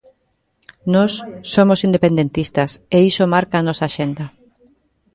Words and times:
Nós 0.93 1.11
somos 1.53 1.79
independentistas 1.87 2.69
e 2.95 2.97
iso 3.11 3.23
marca 3.35 3.55
a 3.57 3.65
nosa 3.67 3.83
axenda. 3.87 4.25